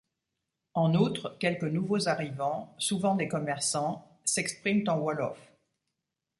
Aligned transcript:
En 0.73 0.95
outre, 0.95 1.37
quelques 1.39 1.61
nouveaux 1.61 2.07
arrivants, 2.07 2.73
souvent 2.79 3.13
des 3.13 3.27
commerçants, 3.27 4.17
s'expriment 4.25 4.89
en 4.89 4.97
wolof. 4.97 5.37